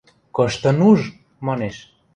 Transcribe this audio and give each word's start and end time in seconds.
Кышты 0.35 0.71
нуж?!– 0.79 0.99
манеш. 1.45 1.75